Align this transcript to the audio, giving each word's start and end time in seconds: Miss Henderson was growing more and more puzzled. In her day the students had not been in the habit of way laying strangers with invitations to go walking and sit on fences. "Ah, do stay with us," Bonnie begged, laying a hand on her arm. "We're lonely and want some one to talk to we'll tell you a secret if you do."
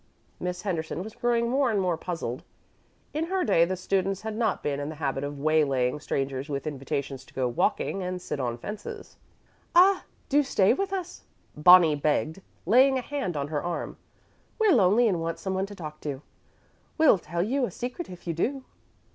Miss 0.39 0.63
Henderson 0.63 1.03
was 1.03 1.13
growing 1.13 1.47
more 1.47 1.69
and 1.69 1.79
more 1.79 1.95
puzzled. 1.95 2.41
In 3.13 3.25
her 3.25 3.43
day 3.43 3.65
the 3.65 3.77
students 3.77 4.21
had 4.21 4.35
not 4.35 4.63
been 4.63 4.79
in 4.79 4.89
the 4.89 4.95
habit 4.95 5.23
of 5.23 5.37
way 5.37 5.63
laying 5.63 5.99
strangers 5.99 6.49
with 6.49 6.65
invitations 6.65 7.23
to 7.23 7.33
go 7.35 7.47
walking 7.47 8.01
and 8.01 8.19
sit 8.19 8.39
on 8.39 8.57
fences. 8.57 9.17
"Ah, 9.75 10.05
do 10.27 10.41
stay 10.41 10.73
with 10.73 10.91
us," 10.91 11.21
Bonnie 11.55 11.93
begged, 11.93 12.41
laying 12.65 12.97
a 12.97 13.01
hand 13.01 13.37
on 13.37 13.49
her 13.49 13.61
arm. 13.63 13.95
"We're 14.57 14.73
lonely 14.73 15.07
and 15.07 15.21
want 15.21 15.37
some 15.37 15.53
one 15.53 15.67
to 15.67 15.75
talk 15.75 16.01
to 16.01 16.23
we'll 16.97 17.19
tell 17.19 17.43
you 17.43 17.65
a 17.65 17.69
secret 17.69 18.09
if 18.09 18.25
you 18.25 18.33
do." 18.33 18.63